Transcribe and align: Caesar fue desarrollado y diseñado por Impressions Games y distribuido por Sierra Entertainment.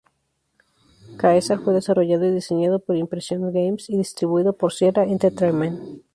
Caesar 1.19 1.59
fue 1.63 1.75
desarrollado 1.75 2.25
y 2.25 2.31
diseñado 2.31 2.79
por 2.79 2.95
Impressions 2.97 3.53
Games 3.53 3.87
y 3.87 3.97
distribuido 3.97 4.51
por 4.53 4.73
Sierra 4.73 5.03
Entertainment. 5.03 5.79